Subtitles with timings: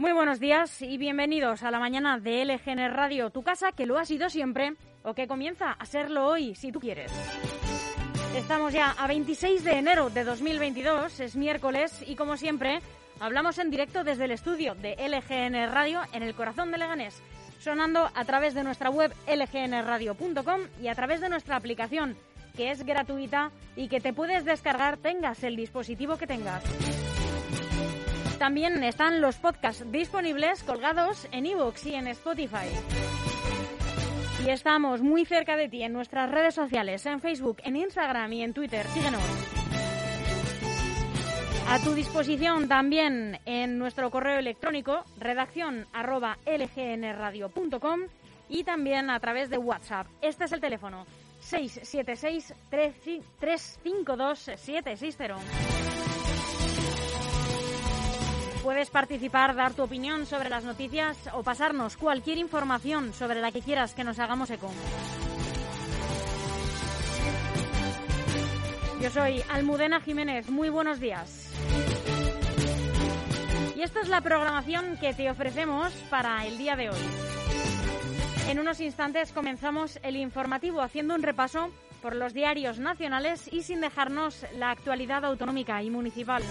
[0.00, 3.98] Muy buenos días y bienvenidos a la mañana de LGN Radio, tu casa que lo
[3.98, 7.12] ha sido siempre o que comienza a serlo hoy, si tú quieres.
[8.34, 12.78] Estamos ya a 26 de enero de 2022, es miércoles y como siempre
[13.20, 17.22] hablamos en directo desde el estudio de LGN Radio en el corazón de Leganés,
[17.58, 22.16] sonando a través de nuestra web lgnradio.com y a través de nuestra aplicación
[22.56, 26.64] que es gratuita y que te puedes descargar tengas el dispositivo que tengas.
[28.40, 32.70] También están los podcasts disponibles colgados en iVoox y en Spotify.
[34.42, 38.42] Y estamos muy cerca de ti en nuestras redes sociales, en Facebook, en Instagram y
[38.42, 38.86] en Twitter.
[38.86, 39.20] Síguenos.
[41.68, 48.00] A tu disposición también en nuestro correo electrónico redacción arroba lgnradio.com
[48.48, 50.06] y también a través de WhatsApp.
[50.22, 51.04] Este es el teléfono
[51.40, 56.09] 676 352 760.
[58.70, 63.62] Puedes participar, dar tu opinión sobre las noticias o pasarnos cualquier información sobre la que
[63.62, 64.70] quieras que nos hagamos eco.
[69.02, 71.52] Yo soy Almudena Jiménez, muy buenos días.
[73.74, 77.00] Y esta es la programación que te ofrecemos para el día de hoy.
[78.50, 83.80] En unos instantes comenzamos el informativo haciendo un repaso por los diarios nacionales y sin
[83.80, 86.44] dejarnos la actualidad autonómica y municipal.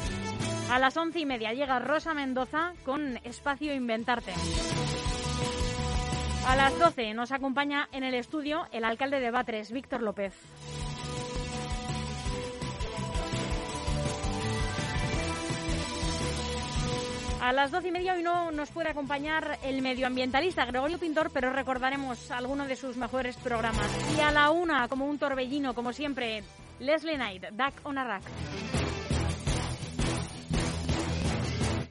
[0.70, 4.32] A las once y media llega Rosa Mendoza con Espacio Inventarte.
[6.48, 10.34] A las doce nos acompaña en el estudio el alcalde de Batres, Víctor López.
[17.42, 21.52] A las doce y media hoy no nos puede acompañar el medioambientalista Gregorio Pintor, pero
[21.52, 23.88] recordaremos alguno de sus mejores programas.
[24.16, 26.44] Y a la una, como un torbellino, como siempre,
[26.80, 27.98] Leslie Knight, Duck on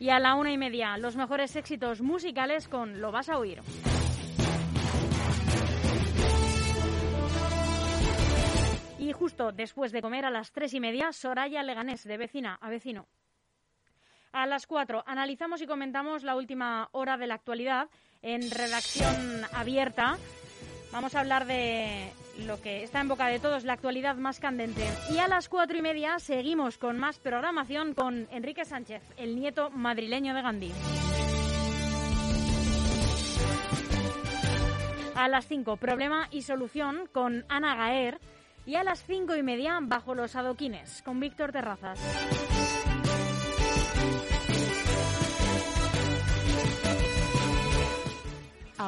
[0.00, 3.60] Y a la una y media, los mejores éxitos musicales con Lo vas a oír.
[8.98, 12.68] Y justo después de comer a las tres y media, Soraya Leganés, de vecina a
[12.68, 13.06] vecino.
[14.32, 17.88] A las cuatro, analizamos y comentamos la última hora de la actualidad
[18.22, 20.18] en redacción abierta.
[20.92, 22.10] Vamos a hablar de
[22.46, 24.86] lo que está en boca de todos, la actualidad más candente.
[25.10, 29.70] Y a las cuatro y media seguimos con más programación con Enrique Sánchez, el nieto
[29.70, 30.72] madrileño de Gandhi.
[35.14, 38.18] A las cinco, problema y solución con Ana Gaer.
[38.66, 41.98] Y a las cinco y media, bajo los adoquines, con Víctor Terrazas.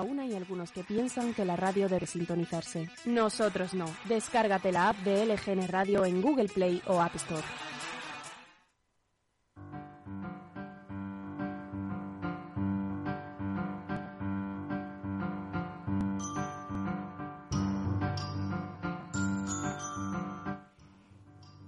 [0.01, 2.89] Aún hay algunos que piensan que la radio debe sintonizarse.
[3.05, 3.85] Nosotros no.
[4.09, 7.43] Descárgate la app de LGN Radio en Google Play o App Store.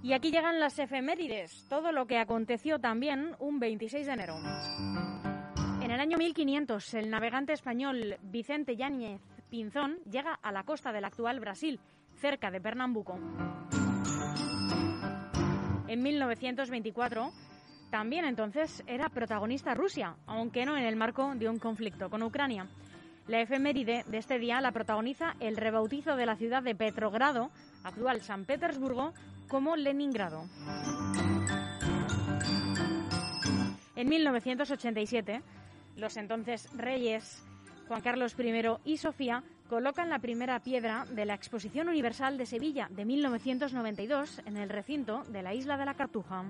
[0.02, 4.36] Y aquí llegan las efemérides, todo lo que aconteció también un 26 de enero.
[5.92, 9.20] El año 1500, el navegante español Vicente Yáñez
[9.50, 11.78] Pinzón llega a la costa del actual Brasil,
[12.16, 13.20] cerca de Pernambuco.
[15.88, 17.30] En 1924,
[17.90, 22.68] también entonces era protagonista Rusia, aunque no en el marco de un conflicto con Ucrania.
[23.28, 27.50] La efeméride de este día la protagoniza el rebautizo de la ciudad de Petrogrado,
[27.84, 29.12] actual San Petersburgo,
[29.46, 30.44] como Leningrado.
[33.94, 35.42] En 1987,
[35.96, 37.42] los entonces reyes
[37.88, 42.88] Juan Carlos I y Sofía colocan la primera piedra de la Exposición Universal de Sevilla
[42.90, 46.44] de 1992 en el recinto de la isla de la Cartuja.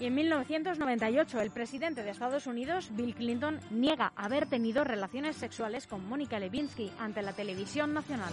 [0.00, 5.88] Y en 1998 el presidente de Estados Unidos, Bill Clinton, niega haber tenido relaciones sexuales
[5.88, 8.32] con Mónica Lewinsky ante la televisión nacional.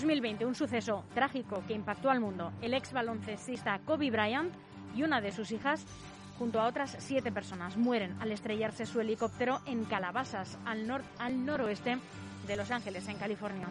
[0.00, 2.52] 2020, un suceso trágico que impactó al mundo.
[2.62, 4.50] El ex baloncestista Kobe Bryant
[4.96, 5.84] y una de sus hijas,
[6.38, 11.98] junto a otras siete personas, mueren al estrellarse su helicóptero en Calabasas, al, al noroeste
[12.46, 13.68] de Los Ángeles, en California.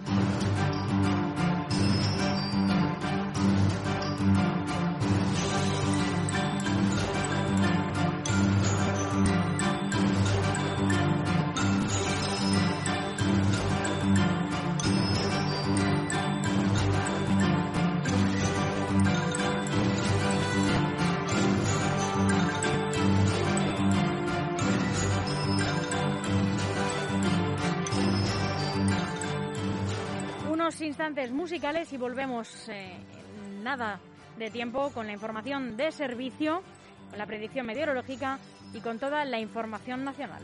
[30.90, 32.98] Instantes musicales y volvemos eh,
[33.62, 34.00] nada
[34.38, 36.64] de tiempo con la información de servicio,
[37.12, 38.40] con la predicción meteorológica
[38.74, 40.42] y con toda la información nacional.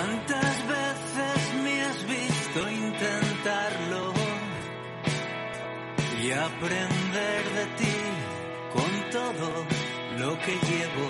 [0.00, 4.14] ¿Cuántas veces me has visto intentarlo
[6.22, 7.96] y aprender de ti
[8.72, 9.66] con todo
[10.16, 11.08] lo que llevo?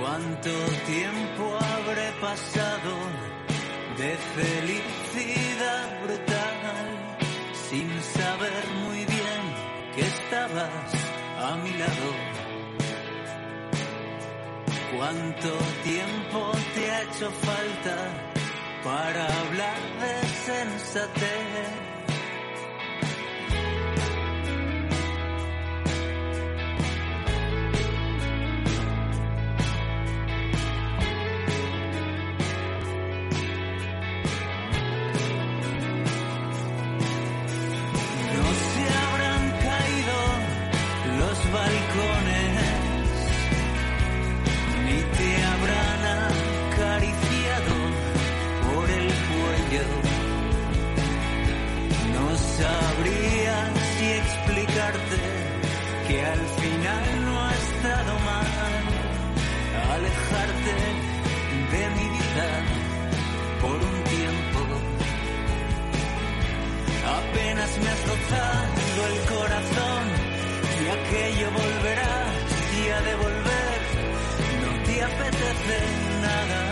[0.00, 0.50] ¿Cuánto
[0.86, 2.94] tiempo habré pasado
[3.98, 6.60] de felicidad brutal
[7.68, 9.42] sin saber muy bien
[9.94, 10.94] que estabas
[11.42, 12.41] a mi lado?
[15.02, 15.48] ¿Cuánto
[15.82, 17.96] tiempo te ha hecho falta
[18.84, 21.81] para hablar de sensatez?
[71.58, 72.14] Volverá
[72.78, 73.80] y a devolver.
[74.62, 75.78] No te apetece
[76.26, 76.62] nada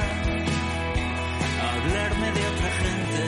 [1.71, 3.23] hablarme de otra gente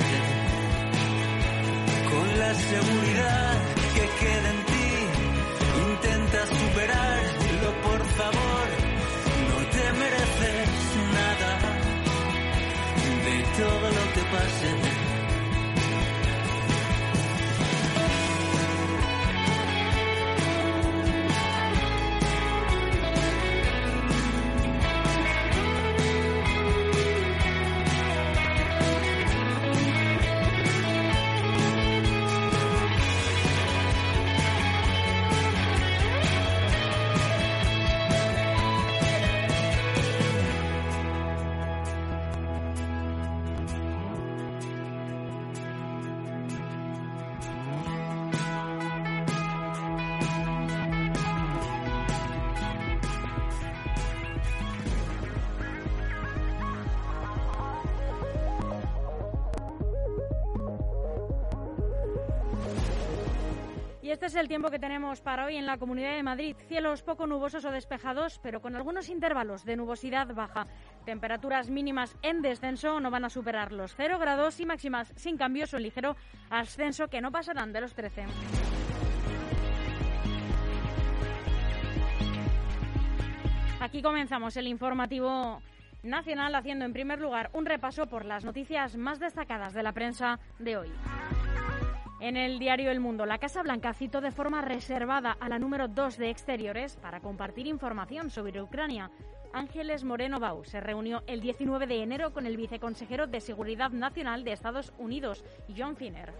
[2.10, 3.54] con la seguridad
[3.94, 4.90] que queda en ti.
[5.90, 8.66] Intenta superarlo, por favor.
[9.50, 10.68] No te mereces
[11.18, 11.52] nada
[13.26, 14.81] de todo lo que pase.
[64.24, 66.54] Este es el tiempo que tenemos para hoy en la Comunidad de Madrid.
[66.68, 70.68] Cielos poco nubosos o despejados, pero con algunos intervalos de nubosidad baja.
[71.04, 75.74] Temperaturas mínimas en descenso no van a superar los 0 grados y máximas sin cambios
[75.74, 76.14] o ligero
[76.50, 78.26] ascenso que no pasarán de los 13.
[83.80, 85.60] Aquí comenzamos el informativo
[86.04, 90.38] nacional haciendo en primer lugar un repaso por las noticias más destacadas de la prensa
[90.60, 90.92] de hoy.
[92.22, 95.88] En el diario El Mundo, la Casa Blanca citó de forma reservada a la número
[95.88, 99.10] 2 de Exteriores para compartir información sobre Ucrania.
[99.52, 104.44] Ángeles Moreno Bau se reunió el 19 de enero con el viceconsejero de Seguridad Nacional
[104.44, 105.44] de Estados Unidos,
[105.76, 106.32] John Finner.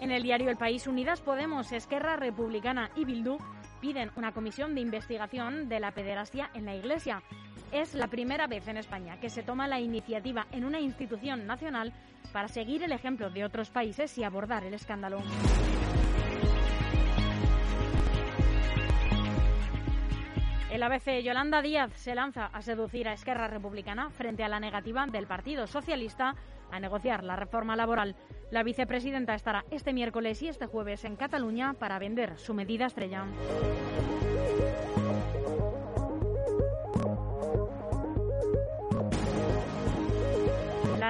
[0.00, 3.38] En el diario El País, Unidas Podemos, Esquerra Republicana y Bildu
[3.80, 7.24] piden una comisión de investigación de la pederastia en la Iglesia.
[7.72, 11.92] Es la primera vez en España que se toma la iniciativa en una institución nacional
[12.32, 15.22] para seguir el ejemplo de otros países y abordar el escándalo.
[20.70, 25.06] El ABC Yolanda Díaz se lanza a seducir a Esquerra Republicana frente a la negativa
[25.06, 26.34] del Partido Socialista
[26.72, 28.16] a negociar la reforma laboral.
[28.50, 33.26] La vicepresidenta estará este miércoles y este jueves en Cataluña para vender su medida estrella.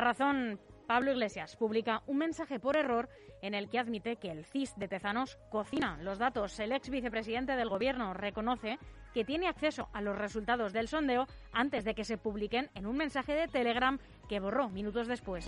[0.01, 3.09] Razón, Pablo Iglesias publica un mensaje por error
[3.43, 6.59] en el que admite que el CIS de Tezanos cocina los datos.
[6.59, 8.79] El ex vicepresidente del Gobierno reconoce
[9.13, 12.97] que tiene acceso a los resultados del sondeo antes de que se publiquen en un
[12.97, 15.47] mensaje de Telegram que borró minutos después.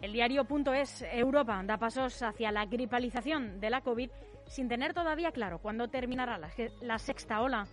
[0.00, 4.10] El El diario.es Europa da pasos hacia la gripalización de la COVID
[4.52, 7.66] sin tener todavía claro cuándo terminará la, sexta ola.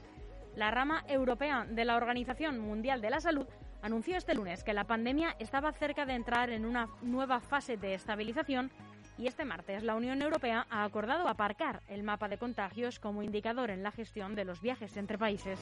[0.56, 3.46] La rama europea de la Organización Mundial de la Salud
[3.82, 7.96] anunció este lunes que la pandemia estaba cerca de entrar en una nueva fase de
[7.96, 8.72] estabilización
[9.18, 13.72] y este martes la Unión Europea ha acordado aparcar el mapa de contagios como indicador
[13.72, 15.60] en la gestión de los viajes entre países.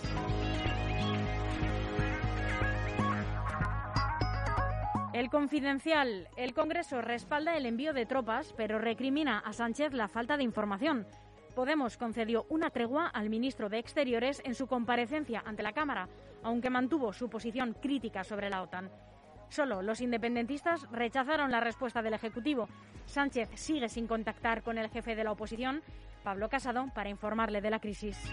[5.18, 6.28] El confidencial.
[6.38, 11.08] El Congreso respalda el envío de tropas, pero recrimina a Sánchez la falta de información.
[11.56, 16.08] Podemos concedió una tregua al ministro de Exteriores en su comparecencia ante la Cámara,
[16.44, 18.92] aunque mantuvo su posición crítica sobre la OTAN.
[19.50, 22.70] Solo los independentistas rechazaron la respuesta del Ejecutivo.
[23.08, 25.82] Sánchez sigue sin contactar con el jefe de la oposición,
[26.24, 28.24] Pablo Casado, para informarle de la crisis.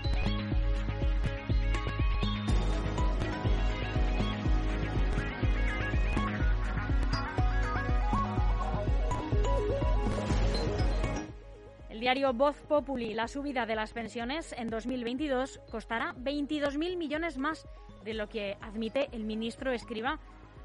[12.04, 17.66] Diario Voz Populi, la subida de las pensiones en 2022 costará 22.000 millones más
[18.04, 20.18] de lo que admite el ministro Escriba.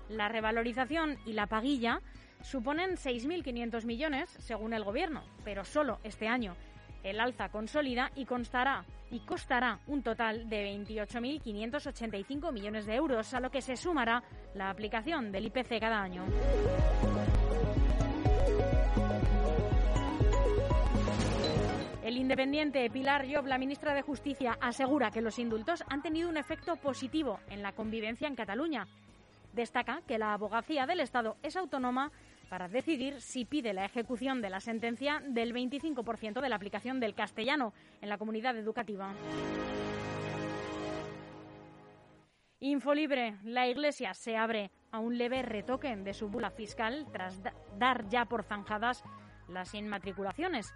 [0.09, 2.01] La revalorización y la paguilla
[2.41, 6.57] suponen 6.500 millones, según el Gobierno, pero solo este año.
[7.03, 13.39] El alza consolida y constará y costará un total de 28.585 millones de euros, a
[13.39, 14.21] lo que se sumará
[14.55, 16.25] la aplicación del IPC cada año.
[22.09, 26.37] El independiente Pilar Llob, la ministra de Justicia, asegura que los indultos han tenido un
[26.37, 28.87] efecto positivo en la convivencia en Cataluña.
[29.53, 32.11] Destaca que la abogacía del Estado es autónoma
[32.49, 37.13] para decidir si pide la ejecución de la sentencia del 25% de la aplicación del
[37.13, 39.13] castellano en la comunidad educativa.
[42.59, 47.39] Infolibre, la Iglesia se abre a un leve retoque de su bula fiscal tras
[47.77, 49.03] dar ya por zanjadas
[49.47, 50.73] las inmatriculaciones.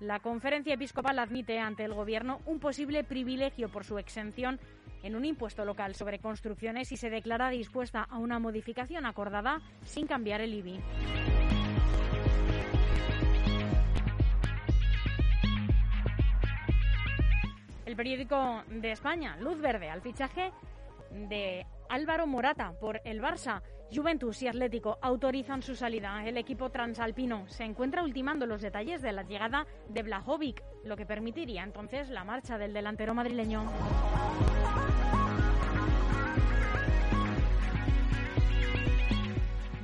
[0.00, 4.60] La conferencia episcopal admite ante el Gobierno un posible privilegio por su exención
[5.02, 10.06] en un impuesto local sobre construcciones y se declara dispuesta a una modificación acordada sin
[10.06, 10.80] cambiar el IBI.
[17.86, 20.52] El periódico de España, Luz Verde, al fichaje
[21.10, 23.62] de Álvaro Morata por el Barça.
[23.94, 26.22] Juventus y Atlético autorizan su salida.
[26.26, 31.06] El equipo transalpino se encuentra ultimando los detalles de la llegada de Blajovic, lo que
[31.06, 33.64] permitiría entonces la marcha del delantero madrileño.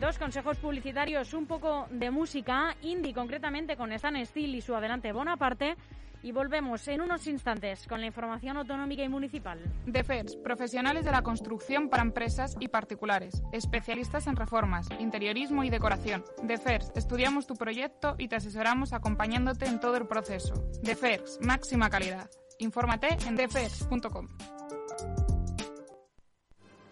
[0.00, 5.12] Dos consejos publicitarios, un poco de música, indie concretamente con Stan Steel y su adelante
[5.12, 5.76] Bonaparte
[6.24, 9.60] y volvemos en unos instantes con la información autonómica y municipal.
[9.86, 16.24] DEFERS, profesionales de la construcción para empresas y particulares, especialistas en reformas, interiorismo y decoración.
[16.42, 20.54] DEFERS, estudiamos tu proyecto y te asesoramos acompañándote en todo el proceso.
[20.82, 22.30] DEFERS, máxima calidad.
[22.58, 24.28] Infórmate en defers.com.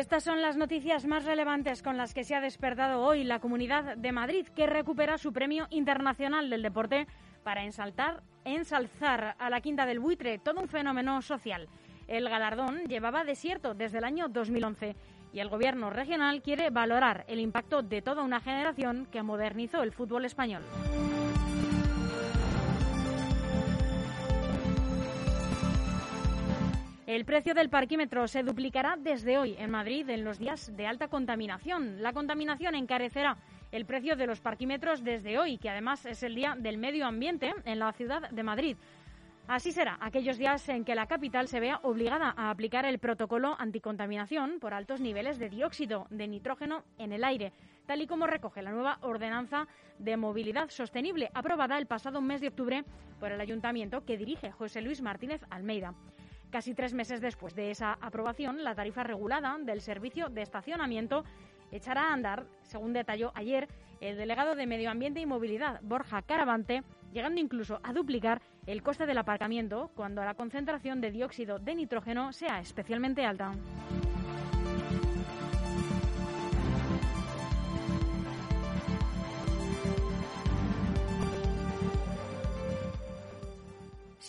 [0.00, 3.98] Estas son las noticias más relevantes con las que se ha despertado hoy la Comunidad
[3.98, 7.06] de Madrid, que recupera su Premio Internacional del Deporte
[7.44, 11.68] para ensalzar a la Quinta del Buitre, todo un fenómeno social.
[12.08, 14.96] El galardón llevaba desierto desde el año 2011
[15.34, 19.92] y el Gobierno regional quiere valorar el impacto de toda una generación que modernizó el
[19.92, 20.62] fútbol español.
[27.10, 31.08] El precio del parquímetro se duplicará desde hoy en Madrid en los días de alta
[31.08, 32.00] contaminación.
[32.00, 33.36] La contaminación encarecerá
[33.72, 37.52] el precio de los parquímetros desde hoy, que además es el Día del Medio Ambiente
[37.64, 38.76] en la ciudad de Madrid.
[39.48, 43.56] Así será aquellos días en que la capital se vea obligada a aplicar el protocolo
[43.58, 47.52] anticontaminación por altos niveles de dióxido de nitrógeno en el aire,
[47.86, 49.66] tal y como recoge la nueva ordenanza
[49.98, 52.84] de movilidad sostenible aprobada el pasado mes de octubre
[53.18, 55.92] por el ayuntamiento que dirige José Luis Martínez Almeida.
[56.50, 61.24] Casi tres meses después de esa aprobación, la tarifa regulada del servicio de estacionamiento
[61.70, 63.68] echará a andar, según detalló ayer
[64.00, 66.82] el delegado de Medio Ambiente y Movilidad, Borja Caravante,
[67.12, 72.32] llegando incluso a duplicar el coste del aparcamiento cuando la concentración de dióxido de nitrógeno
[72.32, 73.54] sea especialmente alta.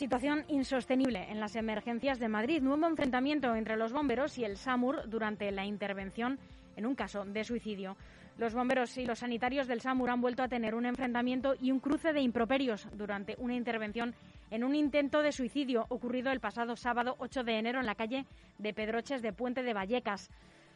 [0.01, 2.59] Situación insostenible en las emergencias de Madrid.
[2.63, 6.39] Nuevo enfrentamiento entre los bomberos y el SAMUR durante la intervención
[6.75, 7.95] en un caso de suicidio.
[8.39, 11.79] Los bomberos y los sanitarios del SAMUR han vuelto a tener un enfrentamiento y un
[11.79, 14.15] cruce de improperios durante una intervención
[14.49, 18.25] en un intento de suicidio ocurrido el pasado sábado 8 de enero en la calle
[18.57, 20.31] de Pedroches de Puente de Vallecas.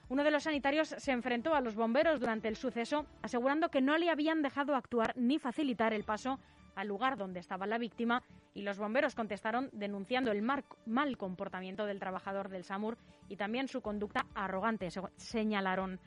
[0.08, 3.98] Uno de los sanitarios se enfrentó a los bomberos durante el suceso, asegurando que no
[3.98, 6.40] le habían dejado actuar ni facilitar el paso
[6.76, 8.22] al lugar donde estaba la víctima
[8.54, 13.82] y los bomberos contestaron denunciando el mal comportamiento del trabajador del SAMUR y también su
[13.82, 16.00] conducta arrogante, señalaron.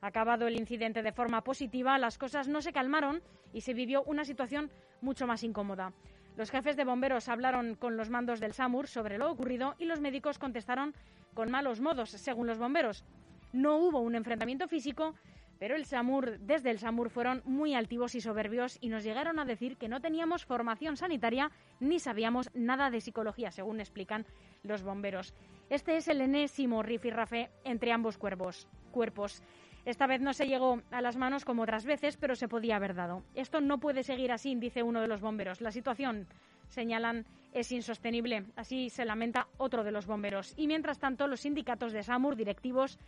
[0.00, 3.22] Acabado el incidente de forma positiva, las cosas no se calmaron
[3.52, 4.70] y se vivió una situación
[5.00, 5.92] mucho más incómoda.
[6.36, 10.00] Los jefes de bomberos hablaron con los mandos del SAMUR sobre lo ocurrido y los
[10.00, 10.94] médicos contestaron
[11.34, 13.04] con malos modos, según los bomberos.
[13.52, 15.14] No hubo un enfrentamiento físico,
[15.62, 19.44] pero el SAMUR, desde el SAMUR fueron muy altivos y soberbios y nos llegaron a
[19.44, 24.26] decir que no teníamos formación sanitaria ni sabíamos nada de psicología, según explican
[24.64, 25.34] los bomberos.
[25.70, 28.66] Este es el enésimo rifirrafe entre ambos cuerpos.
[28.90, 29.40] cuerpos.
[29.84, 32.96] Esta vez no se llegó a las manos como otras veces, pero se podía haber
[32.96, 33.22] dado.
[33.36, 35.60] Esto no puede seguir así, dice uno de los bomberos.
[35.60, 36.26] La situación,
[36.70, 38.46] señalan, es insostenible.
[38.56, 40.54] Así se lamenta otro de los bomberos.
[40.56, 42.98] Y mientras tanto, los sindicatos de SAMUR, directivos,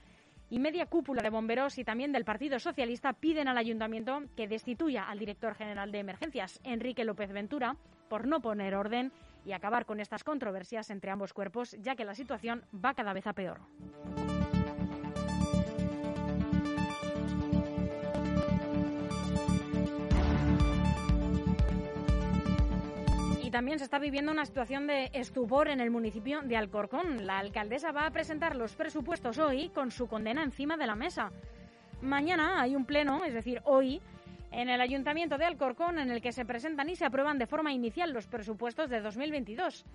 [0.50, 5.04] y media cúpula de bomberos y también del Partido Socialista piden al ayuntamiento que destituya
[5.04, 7.76] al director general de emergencias, Enrique López Ventura,
[8.08, 9.12] por no poner orden
[9.44, 13.26] y acabar con estas controversias entre ambos cuerpos, ya que la situación va cada vez
[13.26, 13.60] a peor.
[23.54, 27.24] También se está viviendo una situación de estupor en el municipio de Alcorcón.
[27.24, 31.30] La alcaldesa va a presentar los presupuestos hoy con su condena encima de la mesa.
[32.02, 34.02] Mañana hay un pleno, es decir, hoy,
[34.50, 37.72] en el Ayuntamiento de Alcorcón en el que se presentan y se aprueban de forma
[37.72, 39.86] inicial los presupuestos de 2022.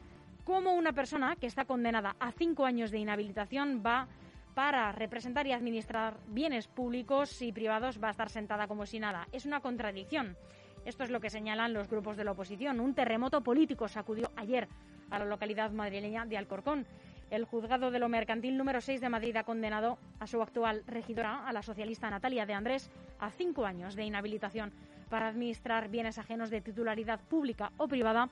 [0.46, 4.08] ¿Cómo una persona que está condenada a cinco años de inhabilitación va
[4.56, 9.28] para representar y administrar bienes públicos y privados va a estar sentada como si nada?
[9.34, 10.38] Es una contradicción.
[10.86, 12.80] Esto es lo que señalan los grupos de la oposición.
[12.80, 14.68] Un terremoto político sacudió ayer
[15.10, 16.86] a la localidad madrileña de Alcorcón.
[17.30, 21.48] El juzgado de lo mercantil número 6 de Madrid ha condenado a su actual regidora,
[21.48, 22.90] a la socialista Natalia de Andrés,
[23.20, 24.72] a cinco años de inhabilitación
[25.10, 28.30] para administrar bienes ajenos de titularidad pública o privada,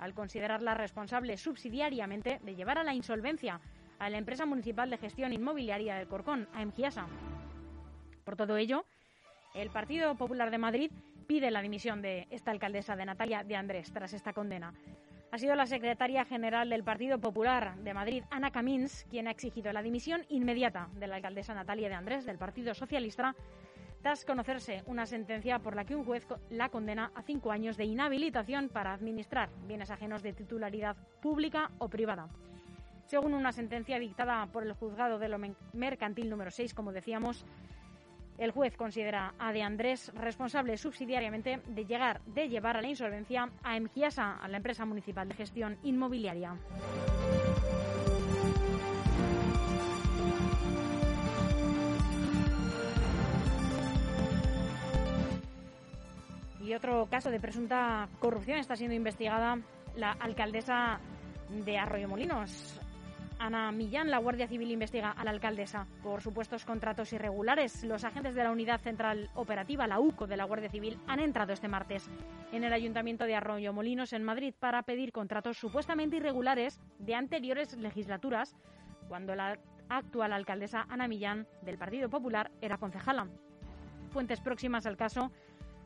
[0.00, 3.60] al considerarla responsable subsidiariamente de llevar a la insolvencia
[3.98, 7.06] a la empresa municipal de gestión inmobiliaria del Corcón, AEMGIASA.
[8.24, 8.84] Por todo ello,
[9.54, 10.90] el Partido Popular de Madrid
[11.30, 14.74] pide la dimisión de esta alcaldesa de Natalia de Andrés tras esta condena.
[15.30, 19.72] Ha sido la secretaria general del Partido Popular de Madrid, Ana Camins, quien ha exigido
[19.72, 23.36] la dimisión inmediata de la alcaldesa Natalia de Andrés del Partido Socialista
[24.02, 27.84] tras conocerse una sentencia por la que un juez la condena a cinco años de
[27.84, 32.26] inhabilitación para administrar bienes ajenos de titularidad pública o privada.
[33.06, 35.38] Según una sentencia dictada por el juzgado de lo
[35.74, 37.46] mercantil número 6, como decíamos,
[38.40, 43.50] el juez considera a De Andrés responsable subsidiariamente de llegar de llevar a la insolvencia
[43.62, 46.56] a Emgiasa, a la empresa municipal de gestión inmobiliaria.
[56.64, 59.58] Y otro caso de presunta corrupción está siendo investigada
[59.96, 61.00] la alcaldesa
[61.50, 62.80] de Arroyo Molinos,
[63.40, 67.82] Ana Millán, la Guardia Civil investiga a la alcaldesa por supuestos contratos irregulares.
[67.84, 71.54] Los agentes de la Unidad Central Operativa, la UCO de la Guardia Civil, han entrado
[71.54, 72.10] este martes
[72.52, 77.74] en el Ayuntamiento de Arroyo Molinos, en Madrid, para pedir contratos supuestamente irregulares de anteriores
[77.78, 78.54] legislaturas,
[79.08, 83.26] cuando la actual alcaldesa Ana Millán, del Partido Popular, era concejala.
[84.10, 85.32] Fuentes próximas al caso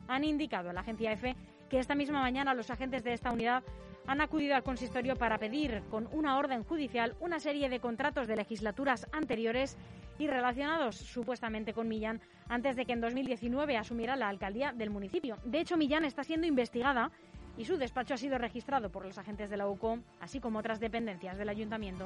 [0.09, 1.37] han indicado a la agencia EFE
[1.69, 3.63] que esta misma mañana los agentes de esta unidad
[4.07, 8.35] han acudido al consistorio para pedir, con una orden judicial, una serie de contratos de
[8.35, 9.77] legislaturas anteriores
[10.17, 15.37] y relacionados supuestamente con Millán antes de que en 2019 asumiera la alcaldía del municipio.
[15.43, 17.11] De hecho, Millán está siendo investigada
[17.57, 20.79] y su despacho ha sido registrado por los agentes de la UCO, así como otras
[20.79, 22.05] dependencias del ayuntamiento.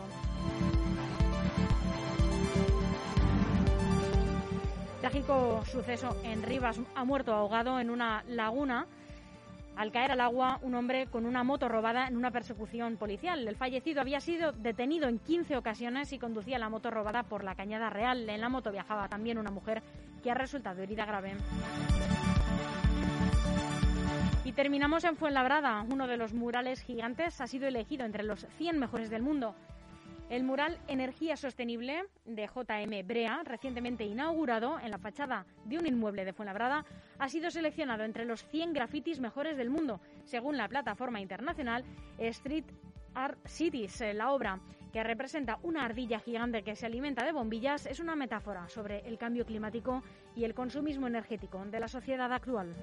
[5.01, 8.85] Trágico suceso en Rivas ha muerto ahogado en una laguna
[9.79, 13.47] al caer al agua un hombre con una moto robada en una persecución policial.
[13.47, 17.55] El fallecido había sido detenido en 15 ocasiones y conducía la moto robada por la
[17.55, 18.27] Cañada Real.
[18.27, 19.81] En la moto viajaba también una mujer
[20.21, 21.37] que ha resultado herida grave.
[24.43, 25.85] Y terminamos en Fuenlabrada.
[25.89, 29.55] Uno de los murales gigantes ha sido elegido entre los 100 mejores del mundo.
[30.29, 36.23] El mural Energía Sostenible de JM Brea, recientemente inaugurado en la fachada de un inmueble
[36.23, 36.85] de Fuenlabrada,
[37.17, 41.83] ha sido seleccionado entre los 100 grafitis mejores del mundo, según la plataforma internacional
[42.19, 42.65] Street
[43.15, 44.03] Art Cities.
[44.13, 44.59] La obra,
[44.93, 49.17] que representa una ardilla gigante que se alimenta de bombillas, es una metáfora sobre el
[49.17, 50.03] cambio climático
[50.35, 52.75] y el consumismo energético de la sociedad actual.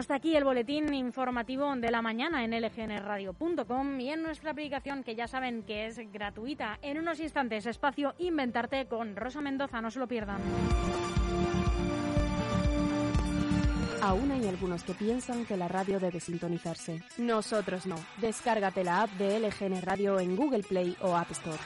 [0.00, 5.14] Hasta aquí el boletín informativo de la mañana en lgnradio.com y en nuestra aplicación que
[5.14, 6.78] ya saben que es gratuita.
[6.80, 10.40] En unos instantes, espacio Inventarte con Rosa Mendoza, no se lo pierdan.
[14.00, 17.02] Aún hay algunos que piensan que la radio debe sintonizarse.
[17.18, 17.96] Nosotros no.
[18.22, 21.58] Descárgate la app de LGN Radio en Google Play o App Store.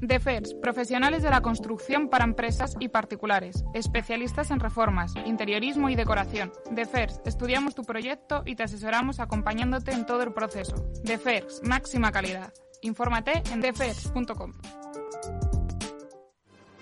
[0.00, 6.52] DEFERS, profesionales de la construcción para empresas y particulares, especialistas en reformas, interiorismo y decoración.
[6.70, 10.74] DEFERS, estudiamos tu proyecto y te asesoramos acompañándote en todo el proceso.
[11.04, 12.52] DEFERS, máxima calidad.
[12.82, 14.52] Infórmate en defers.com.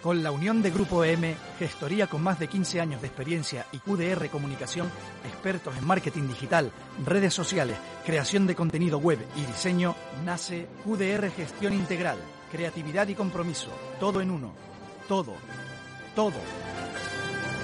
[0.03, 3.79] Con la unión de Grupo M, gestoría con más de 15 años de experiencia y
[3.79, 4.91] QDR Comunicación,
[5.25, 6.73] expertos en marketing digital,
[7.07, 9.95] redes sociales, creación de contenido web y diseño,
[10.25, 12.19] nace QDR Gestión Integral
[12.53, 14.53] creatividad y compromiso, todo en uno,
[15.09, 15.33] todo,
[16.15, 16.72] todo.